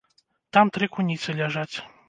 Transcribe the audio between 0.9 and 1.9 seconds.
куніцы ляжаць.